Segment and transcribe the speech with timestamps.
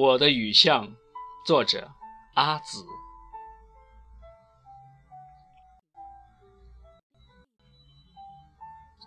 [0.00, 0.94] 我的雨巷，
[1.44, 1.90] 作者
[2.34, 2.86] 阿紫。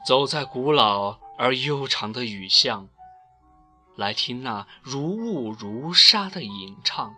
[0.05, 2.89] 走在古老而悠长的雨巷，
[3.95, 7.15] 来听那如雾如纱的吟唱。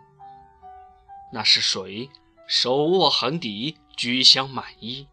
[1.32, 2.08] 那是谁
[2.46, 5.08] 手握横笛，举香满衣？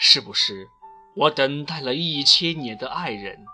[0.00, 0.68] 是不是
[1.14, 3.46] 我等待了一千年的爱人？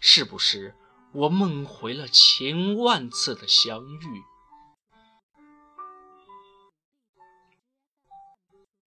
[0.00, 0.74] 是不是
[1.18, 4.22] 我梦回了千万次的相遇？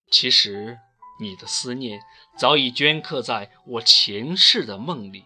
[0.09, 0.79] 其实，
[1.19, 2.01] 你的思念
[2.37, 5.25] 早已镌刻在我前世的梦里，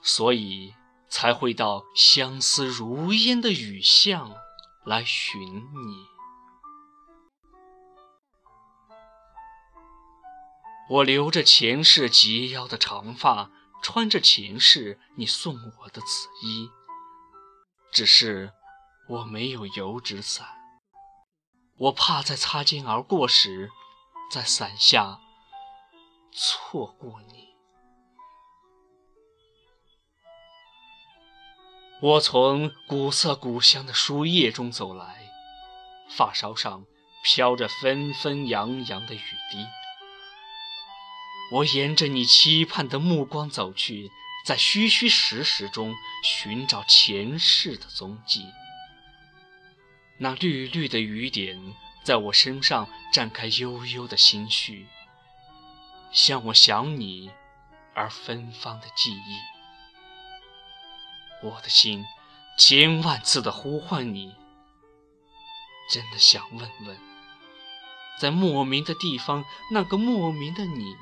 [0.00, 0.74] 所以
[1.10, 4.34] 才会到相思如烟的雨巷
[4.86, 6.06] 来寻你。
[10.88, 13.50] 我留着前世及腰的长发。
[13.82, 16.70] 穿着前世你送我的紫衣，
[17.92, 18.52] 只是
[19.08, 20.46] 我没有油纸伞，
[21.76, 23.70] 我怕在擦肩而过时，
[24.32, 25.18] 在伞下
[26.32, 27.48] 错过你。
[32.00, 35.28] 我从古色古香的书页中走来，
[36.16, 36.84] 发梢上
[37.24, 39.66] 飘着纷纷扬扬的雨滴。
[41.52, 44.10] 我沿着你期盼的目光走去，
[44.46, 45.94] 在虚虚实实中
[46.24, 48.46] 寻找前世的踪迹。
[50.16, 54.86] 那绿绿的雨点在我身上展开悠悠的心绪，
[56.10, 57.30] 像我想你
[57.92, 59.38] 而芬芳的记忆。
[61.46, 62.06] 我的心
[62.56, 64.34] 千万次的呼唤你，
[65.90, 66.96] 真的想问问，
[68.18, 70.96] 在莫名的地方，那个莫名的你。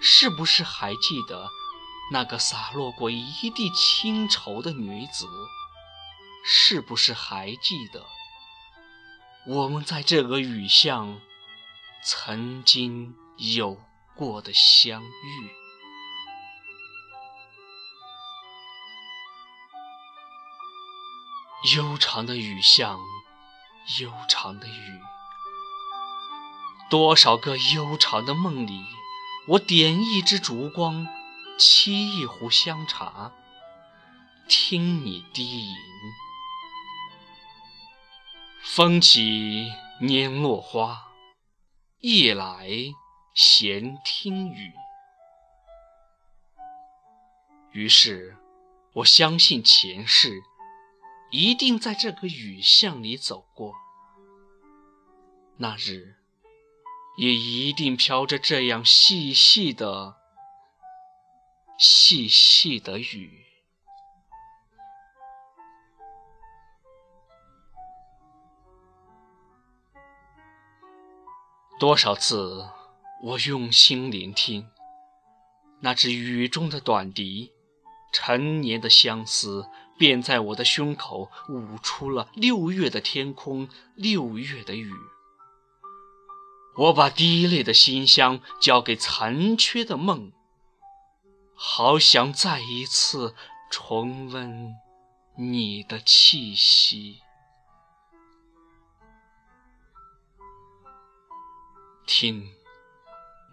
[0.00, 1.50] 是不是还记得
[2.12, 5.26] 那个洒落过一地清愁的女子？
[6.44, 8.06] 是不是还记得
[9.46, 11.20] 我们在这个雨巷
[12.02, 13.78] 曾经有
[14.14, 15.50] 过的相遇？
[21.76, 22.98] 悠长的雨巷，
[24.00, 25.00] 悠长的雨，
[26.88, 28.97] 多少个悠长的梦里。
[29.48, 31.08] 我点一支烛光，
[31.58, 33.32] 沏一壶香茶，
[34.46, 35.74] 听你低吟。
[38.62, 39.72] 风起
[40.02, 41.14] 拈落花，
[42.00, 42.68] 夜来
[43.32, 44.70] 闲听雨。
[47.72, 48.36] 于是，
[48.96, 50.42] 我相信前世
[51.30, 53.74] 一定在这个雨巷里走过。
[55.56, 56.17] 那日。
[57.18, 60.14] 也一定飘着这样细细的、
[61.76, 63.44] 细细的雨。
[71.80, 72.68] 多少次，
[73.24, 74.70] 我用心聆听
[75.80, 77.50] 那只雨中的短笛，
[78.12, 79.68] 陈年的相思
[79.98, 84.92] 便在我的胸口舞出了六月的天空，六月的雨。
[86.78, 90.32] 我把滴泪的馨香交给残缺的梦，
[91.56, 93.34] 好想再一次
[93.68, 94.76] 重温
[95.36, 97.20] 你的气息。
[102.06, 102.48] 听，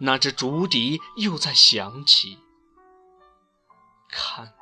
[0.01, 2.37] 那只竹笛又在响起。
[4.07, 4.53] 看，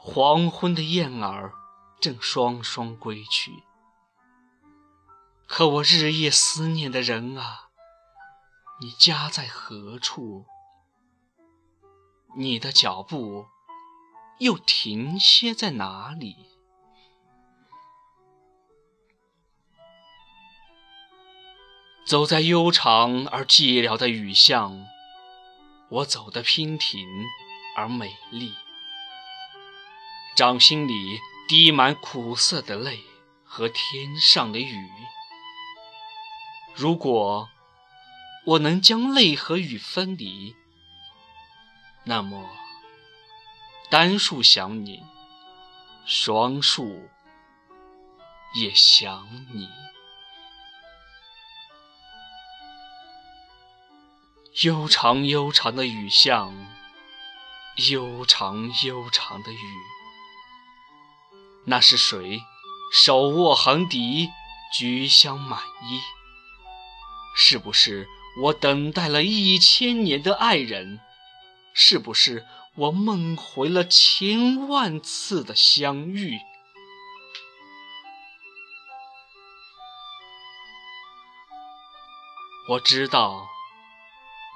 [0.00, 1.54] 黄昏的燕儿
[2.00, 3.62] 正双双归去。
[5.46, 7.68] 可我日夜思念的人啊，
[8.80, 10.46] 你家在何处？
[12.36, 13.46] 你的脚步
[14.40, 16.34] 又停歇在哪里？
[22.04, 24.84] 走在悠长而寂寥的雨巷，
[25.88, 27.08] 我走得娉婷
[27.76, 28.54] 而美丽，
[30.34, 33.04] 掌心里滴满苦涩的泪
[33.44, 34.90] 和天上的雨。
[36.76, 37.48] 如果
[38.44, 40.56] 我能将泪和雨分离，
[42.02, 42.50] 那么
[43.88, 45.02] 单数想你，
[46.04, 47.08] 双数
[48.56, 49.68] 也想你。
[54.64, 56.52] 悠长悠长的雨巷，
[57.88, 59.58] 悠长悠长的雨，
[61.66, 62.42] 那是谁
[62.92, 64.28] 手握横笛，
[64.76, 66.00] 菊香满衣？
[67.34, 68.06] 是不是
[68.42, 71.00] 我等待了一千年的爱人？
[71.74, 72.46] 是不是
[72.76, 76.38] 我梦回了千万次的相遇。
[82.70, 83.48] 我知道，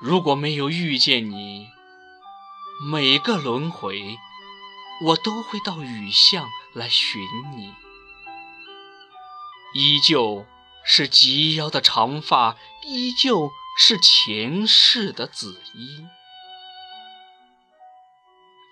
[0.01, 1.69] 如果没有遇见你，
[2.91, 4.17] 每个轮回，
[5.05, 7.21] 我都会到雨巷来寻
[7.57, 7.75] 你。
[9.75, 10.47] 依旧
[10.91, 16.09] 是及腰的长发，依旧是前世的紫衣，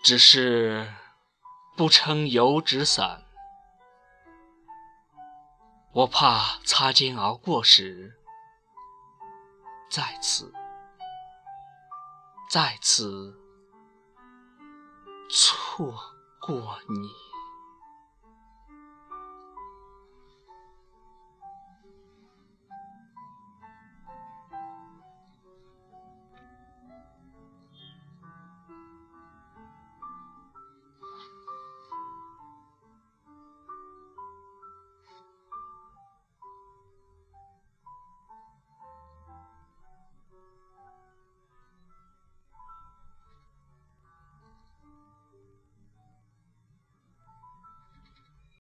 [0.02, 0.94] 只是
[1.76, 3.22] 不撑油纸伞，
[5.92, 8.14] 我怕擦肩而过时。
[9.90, 10.52] 再次，
[12.50, 13.38] 再次
[15.30, 15.94] 错
[16.40, 17.25] 过你。